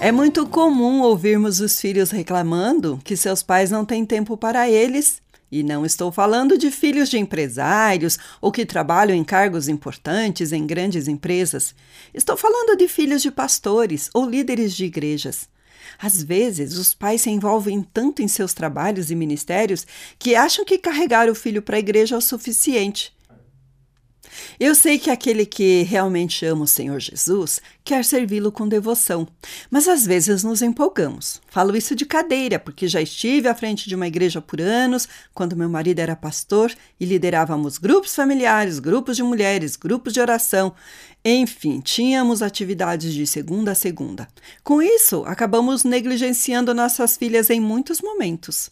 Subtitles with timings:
[0.00, 5.20] É muito comum ouvirmos os filhos reclamando que seus pais não têm tempo para eles.
[5.50, 10.64] E não estou falando de filhos de empresários ou que trabalham em cargos importantes em
[10.64, 11.74] grandes empresas.
[12.14, 15.48] Estou falando de filhos de pastores ou líderes de igrejas.
[15.98, 19.84] Às vezes, os pais se envolvem tanto em seus trabalhos e ministérios
[20.16, 23.12] que acham que carregar o filho para a igreja é o suficiente.
[24.58, 29.26] Eu sei que aquele que realmente ama o Senhor Jesus quer servi-lo com devoção,
[29.70, 31.40] mas às vezes nos empolgamos.
[31.48, 35.56] Falo isso de cadeira, porque já estive à frente de uma igreja por anos, quando
[35.56, 40.74] meu marido era pastor e liderávamos grupos familiares, grupos de mulheres, grupos de oração.
[41.24, 44.28] Enfim, tínhamos atividades de segunda a segunda.
[44.62, 48.70] Com isso, acabamos negligenciando nossas filhas em muitos momentos.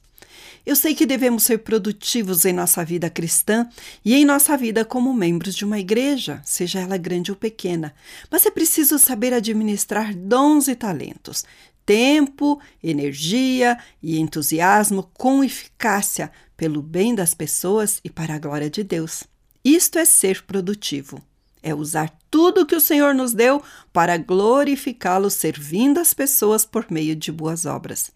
[0.67, 3.69] Eu sei que devemos ser produtivos em nossa vida cristã
[4.05, 7.95] e em nossa vida como membros de uma igreja, seja ela grande ou pequena,
[8.29, 11.45] mas é preciso saber administrar dons e talentos,
[11.87, 18.83] tempo, energia e entusiasmo com eficácia pelo bem das pessoas e para a glória de
[18.83, 19.23] Deus.
[19.65, 21.23] Isto é ser produtivo.
[21.63, 27.15] É usar tudo que o Senhor nos deu para glorificá-lo, servindo as pessoas por meio
[27.15, 28.11] de boas obras.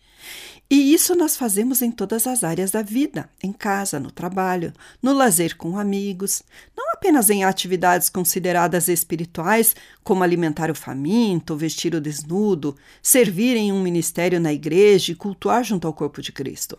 [0.72, 4.72] E isso nós fazemos em todas as áreas da vida, em casa, no trabalho,
[5.03, 6.44] no lazer com amigos,
[6.76, 13.72] não apenas em atividades consideradas espirituais, como alimentar o faminto, vestir o desnudo, servir em
[13.72, 16.78] um ministério na igreja e cultuar junto ao corpo de Cristo.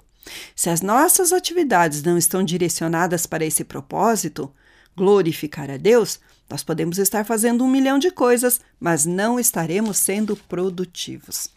[0.55, 4.49] Se as nossas atividades não estão direcionadas para esse propósito,
[4.95, 6.17] glorificar a Deus,
[6.49, 11.49] nós podemos estar fazendo um milhão de coisas, mas não estaremos sendo produtivos.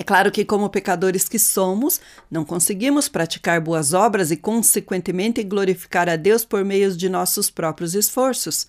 [0.00, 2.00] É claro que, como pecadores que somos,
[2.30, 7.94] não conseguimos praticar boas obras e, consequentemente, glorificar a Deus por meio de nossos próprios
[7.94, 8.66] esforços.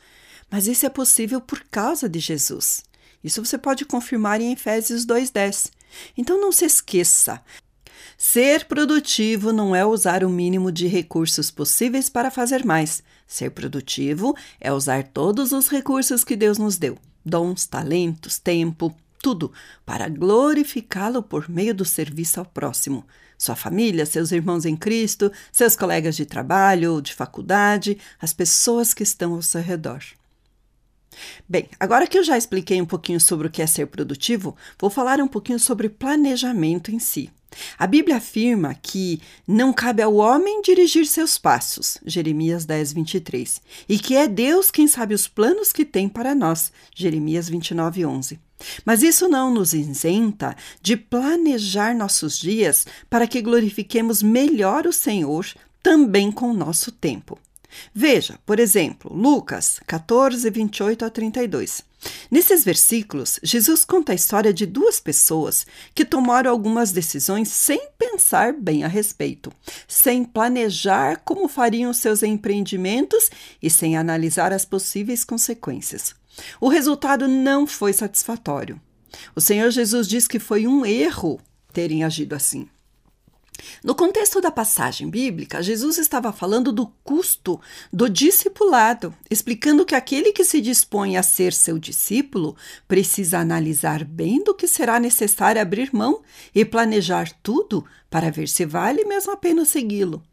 [0.52, 2.84] Mas isso é possível por causa de Jesus.
[3.24, 5.72] Isso você pode confirmar em Efésios 2,10.
[6.18, 7.42] Então não se esqueça.
[8.18, 13.02] Ser produtivo não é usar o mínimo de recursos possíveis para fazer mais.
[13.26, 19.52] Ser produtivo é usar todos os recursos que Deus nos deu: dons, talentos, tempo, tudo
[19.86, 23.06] para glorificá-lo por meio do serviço ao próximo.
[23.38, 28.94] Sua família, seus irmãos em Cristo, seus colegas de trabalho ou de faculdade, as pessoas
[28.94, 30.02] que estão ao seu redor.
[31.48, 34.90] Bem, agora que eu já expliquei um pouquinho sobre o que é ser produtivo, vou
[34.90, 37.30] falar um pouquinho sobre planejamento em si.
[37.78, 44.00] A Bíblia afirma que não cabe ao homem dirigir seus passos, Jeremias 10, 23, e
[44.00, 48.40] que é Deus quem sabe os planos que tem para nós, Jeremias 29, 11.
[48.86, 55.46] Mas isso não nos isenta de planejar nossos dias para que glorifiquemos melhor o Senhor
[55.82, 57.38] também com o nosso tempo.
[57.94, 61.84] Veja, por exemplo, Lucas 14, 28 a 32.
[62.30, 68.54] Nesses versículos, Jesus conta a história de duas pessoas que tomaram algumas decisões sem pensar
[68.54, 69.52] bem a respeito,
[69.88, 73.30] sem planejar como fariam seus empreendimentos
[73.62, 76.16] e sem analisar as possíveis consequências.
[76.60, 78.82] O resultado não foi satisfatório.
[79.36, 81.40] O Senhor Jesus diz que foi um erro
[81.74, 82.68] terem agido assim.
[83.84, 87.60] No contexto da passagem bíblica, Jesus estava falando do custo
[87.92, 92.56] do discipulado, explicando que aquele que se dispõe a ser seu discípulo
[92.88, 96.22] precisa analisar bem do que será necessário abrir mão
[96.54, 100.24] e planejar tudo para ver se vale mesmo a pena segui-lo.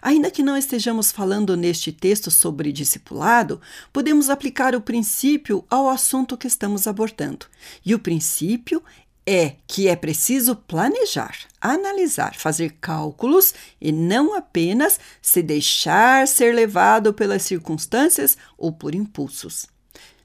[0.00, 3.60] Ainda que não estejamos falando neste texto sobre discipulado,
[3.92, 7.46] podemos aplicar o princípio ao assunto que estamos abordando.
[7.84, 8.82] E o princípio
[9.28, 17.12] é que é preciso planejar, analisar, fazer cálculos e não apenas se deixar ser levado
[17.12, 19.66] pelas circunstâncias ou por impulsos.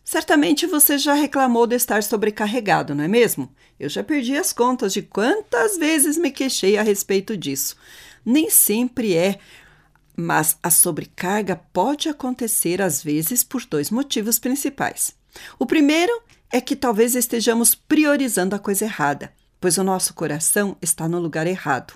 [0.06, 3.54] Certamente você já reclamou de estar sobrecarregado, não é mesmo?
[3.78, 7.76] Eu já perdi as contas de quantas vezes me queixei a respeito disso.
[8.26, 9.38] Nem sempre é,
[10.16, 15.14] mas a sobrecarga pode acontecer às vezes por dois motivos principais.
[15.60, 16.24] O primeiro
[16.54, 21.48] é que talvez estejamos priorizando a coisa errada, pois o nosso coração está no lugar
[21.48, 21.96] errado.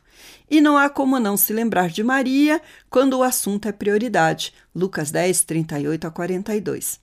[0.49, 2.59] E não há como não se lembrar de Maria
[2.89, 4.51] quando o assunto é prioridade.
[4.73, 6.99] Lucas 10, 38 a 42.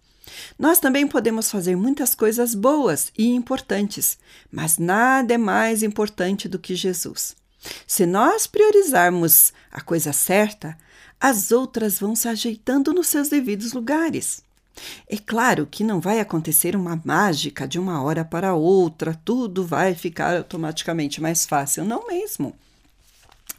[0.58, 4.18] Nós também podemos fazer muitas coisas boas e importantes,
[4.50, 7.36] mas nada é mais importante do que Jesus.
[7.86, 10.76] Se nós priorizarmos a coisa certa,
[11.20, 14.43] as outras vão se ajeitando nos seus devidos lugares.
[15.08, 19.94] É claro que não vai acontecer uma mágica de uma hora para outra, tudo vai
[19.94, 22.54] ficar automaticamente mais fácil, não mesmo.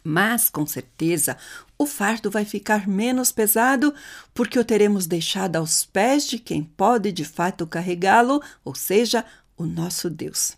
[0.04, 1.36] Mas, com certeza,
[1.78, 3.94] o fardo vai ficar menos pesado
[4.34, 9.26] porque o teremos deixado aos pés de quem pode de fato carregá-lo, ou seja,
[9.58, 10.56] o nosso Deus.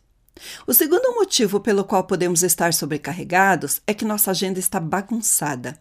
[0.68, 5.80] O segundo motivo pelo qual podemos estar sobrecarregados é que nossa agenda está bagunçada.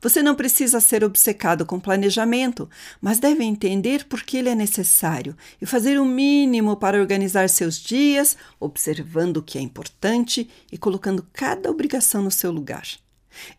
[0.00, 2.68] Você não precisa ser obcecado com planejamento,
[3.00, 7.78] mas deve entender por que ele é necessário e fazer o mínimo para organizar seus
[7.78, 12.86] dias, observando o que é importante e colocando cada obrigação no seu lugar.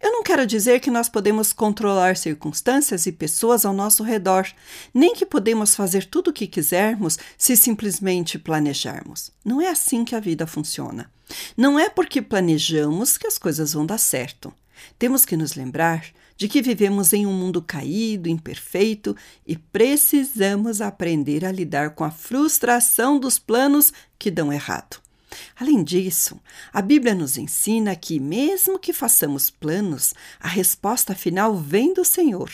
[0.02, 4.48] Eu não quero dizer que nós podemos controlar circunstâncias e pessoas ao nosso redor,
[4.94, 9.32] nem que podemos fazer tudo o que quisermos se simplesmente planejarmos.
[9.44, 11.12] Não é assim que a vida funciona.
[11.56, 14.54] Não é porque planejamos que as coisas vão dar certo.
[14.98, 16.06] Temos que nos lembrar
[16.38, 19.16] de que vivemos em um mundo caído, imperfeito
[19.46, 25.07] e precisamos aprender a lidar com a frustração dos planos que dão errado.
[25.56, 26.40] Além disso,
[26.72, 32.50] a Bíblia nos ensina que, mesmo que façamos planos, a resposta final vem do Senhor.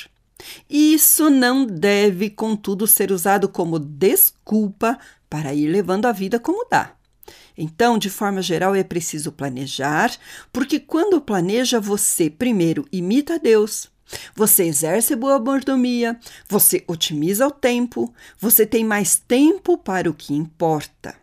[0.70, 4.98] Isso não deve, contudo, ser usado como desculpa
[5.30, 6.96] para ir levando a vida como dá.
[7.58, 10.12] Então, de forma geral, é preciso planejar,
[10.52, 13.92] porque quando planeja, você primeiro imita Deus,
[14.36, 20.34] você exerce boa mordomia, você otimiza o tempo, você tem mais tempo para o que
[20.34, 21.23] importa.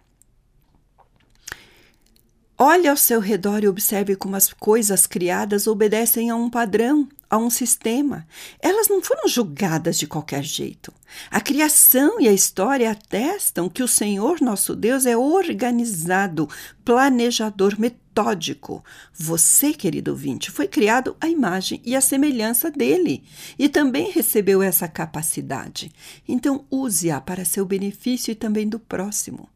[2.62, 7.38] Olhe ao seu redor e observe como as coisas criadas obedecem a um padrão, a
[7.38, 8.26] um sistema.
[8.60, 10.92] Elas não foram julgadas de qualquer jeito.
[11.30, 16.46] A criação e a história atestam que o Senhor nosso Deus é organizado,
[16.84, 18.84] planejador, metódico.
[19.14, 23.24] Você, querido ouvinte, foi criado à imagem e à semelhança dele
[23.58, 25.90] e também recebeu essa capacidade.
[26.28, 29.48] Então, use-a para seu benefício e também do próximo.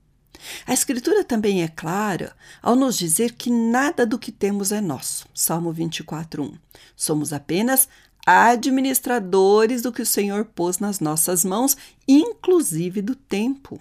[0.66, 5.26] A Escritura também é clara ao nos dizer que nada do que temos é nosso.
[5.34, 6.54] Salmo 24, 1.
[6.96, 7.88] Somos apenas
[8.26, 11.76] administradores do que o Senhor pôs nas nossas mãos,
[12.08, 13.81] inclusive do tempo.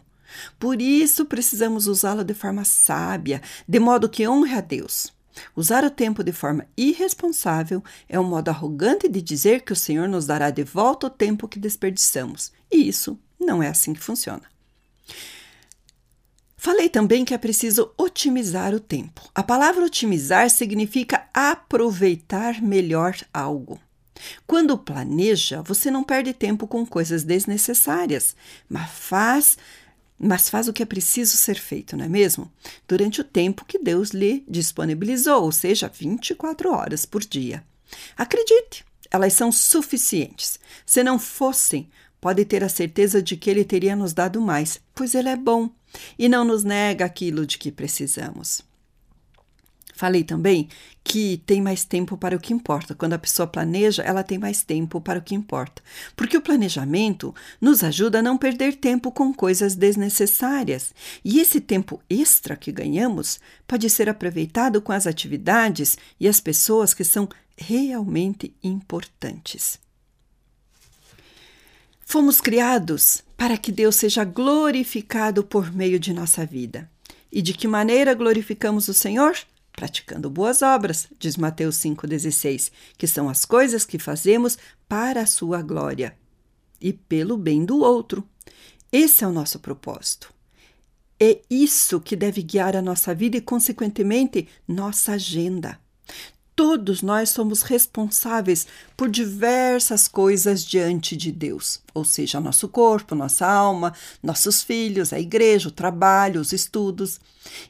[0.59, 5.13] Por isso precisamos usá-lo de forma sábia, de modo que honre a Deus.
[5.55, 10.07] Usar o tempo de forma irresponsável é um modo arrogante de dizer que o Senhor
[10.07, 12.51] nos dará de volta o tempo que desperdiçamos.
[12.71, 14.52] E isso não é assim que funciona.
[16.63, 19.29] Falei também que é preciso otimizar o tempo.
[19.35, 23.77] A palavra otimizar significa aproveitar melhor algo.
[24.47, 28.33] Quando planeja, você não perde tempo com coisas desnecessárias,
[28.69, 29.57] mas faz,
[30.17, 32.49] mas faz o que é preciso ser feito, não é mesmo?
[32.87, 37.61] Durante o tempo que Deus lhe disponibilizou, ou seja, 24 horas por dia.
[38.15, 40.57] Acredite, elas são suficientes.
[40.85, 41.89] Se não fossem,
[42.23, 45.69] pode ter a certeza de que Ele teria nos dado mais, pois Ele é bom
[46.17, 48.61] e não nos nega aquilo de que precisamos.
[49.93, 50.69] Falei também
[51.03, 52.95] que tem mais tempo para o que importa.
[52.95, 55.83] Quando a pessoa planeja, ela tem mais tempo para o que importa.
[56.15, 60.93] Porque o planejamento nos ajuda a não perder tempo com coisas desnecessárias.
[61.25, 66.93] E esse tempo extra que ganhamos pode ser aproveitado com as atividades e as pessoas
[66.93, 69.82] que são realmente importantes.
[72.05, 76.89] Fomos criados para que Deus seja glorificado por meio de nossa vida.
[77.31, 79.35] E de que maneira glorificamos o Senhor?
[79.71, 84.57] Praticando boas obras, diz Mateus 5,16, que são as coisas que fazemos
[84.87, 86.15] para a sua glória
[86.79, 88.23] e pelo bem do outro.
[88.91, 90.31] Esse é o nosso propósito.
[91.19, 95.79] É isso que deve guiar a nossa vida e, consequentemente, nossa agenda.
[96.55, 103.47] Todos nós somos responsáveis por diversas coisas diante de Deus, ou seja, nosso corpo, nossa
[103.47, 103.91] alma,
[104.21, 107.19] nossos filhos, a igreja, o trabalho, os estudos.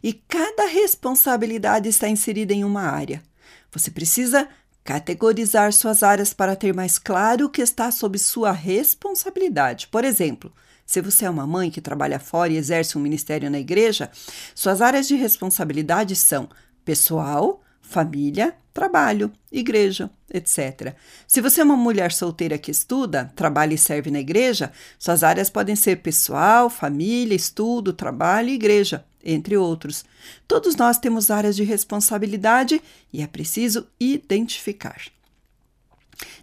[0.04, 3.24] E cada responsabilidade está inserida em uma área.
[3.72, 4.50] Você precisa
[4.84, 9.88] categorizar suas áreas para ter mais claro o que está sob sua responsabilidade.
[9.88, 10.52] Por exemplo,
[10.86, 14.12] se você é uma mãe que trabalha fora e exerce um ministério na igreja,
[14.54, 16.50] suas áreas de responsabilidade são
[16.84, 20.96] pessoal, família, trabalho, igreja, etc.
[21.28, 25.50] Se você é uma mulher solteira que estuda, trabalha e serve na igreja, suas áreas
[25.50, 30.04] podem ser pessoal, família, estudo, trabalho e igreja, entre outros.
[30.48, 35.02] Todos nós temos áreas de responsabilidade e é preciso identificar.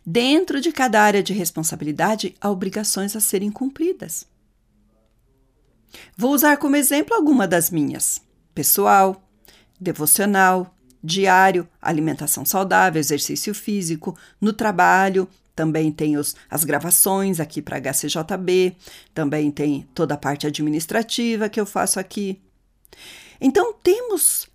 [0.06, 4.26] Dentro de cada área de responsabilidade, há obrigações a serem cumpridas.
[6.16, 8.22] Vou usar como exemplo alguma das minhas:
[8.54, 9.28] pessoal,
[9.80, 17.78] devocional, diário, alimentação saudável, exercício físico, no trabalho, também tem os, as gravações aqui para
[17.78, 18.74] HCJB,
[19.12, 22.40] também tem toda a parte administrativa que eu faço aqui.
[23.40, 24.48] Então, temos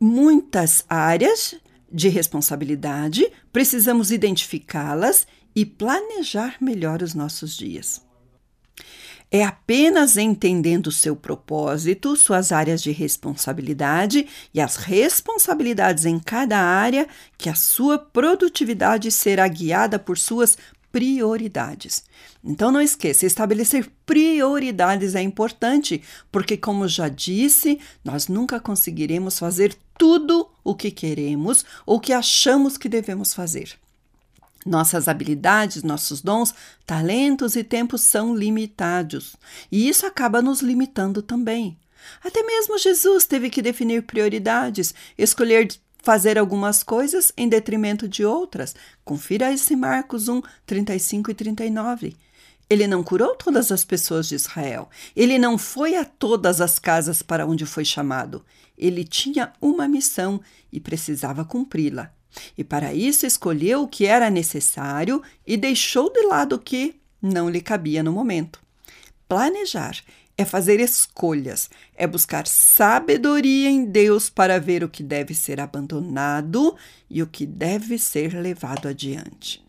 [0.00, 1.54] muitas áreas
[1.90, 8.07] de responsabilidade, precisamos identificá-las e planejar melhor os nossos dias.
[9.30, 17.06] É apenas entendendo seu propósito, suas áreas de responsabilidade e as responsabilidades em cada área
[17.36, 20.56] que a sua produtividade será guiada por suas
[20.90, 22.04] prioridades.
[22.42, 29.76] Então não esqueça, estabelecer prioridades é importante, porque como já disse, nós nunca conseguiremos fazer
[29.98, 33.78] tudo o que queremos ou que achamos que devemos fazer.
[34.68, 39.34] Nossas habilidades, nossos dons, talentos e tempos são limitados,
[39.72, 41.78] e isso acaba nos limitando também.
[42.22, 45.68] Até mesmo Jesus teve que definir prioridades, escolher
[46.02, 48.76] fazer algumas coisas em detrimento de outras.
[49.06, 52.16] Confira esse Marcos 1, 35 e 39.
[52.68, 54.90] Ele não curou todas as pessoas de Israel.
[55.16, 58.44] Ele não foi a todas as casas para onde foi chamado.
[58.76, 62.12] Ele tinha uma missão e precisava cumpri-la.
[62.56, 67.48] E para isso escolheu o que era necessário e deixou de lado o que não
[67.48, 68.60] lhe cabia no momento.
[69.28, 69.96] Planejar
[70.36, 76.76] é fazer escolhas, é buscar sabedoria em Deus para ver o que deve ser abandonado
[77.10, 79.66] e o que deve ser levado adiante.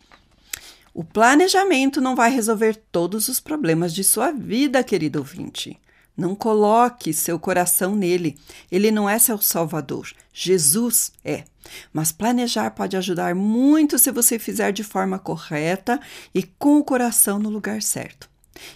[0.94, 5.80] O planejamento não vai resolver todos os problemas de sua vida, querido ouvinte.
[6.20, 8.38] Não coloque seu coração nele.
[8.70, 10.12] Ele não é seu salvador.
[10.34, 11.46] Jesus é.
[11.94, 15.98] Mas planejar pode ajudar muito se você fizer de forma correta
[16.36, 18.30] e com o coração no lugar certo.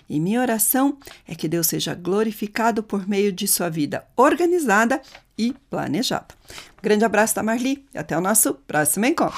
[0.09, 0.97] E minha oração
[1.27, 5.01] é que Deus seja glorificado por meio de sua vida organizada
[5.37, 6.33] e planejada.
[6.81, 9.37] grande abraço da Marli e até o nosso próximo encontro.